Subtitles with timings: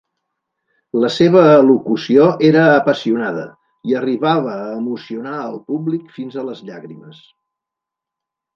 [1.01, 3.45] La seva elocució era apassionada
[3.91, 7.25] i arribava a emocionar el públic fins a les llàgrimes.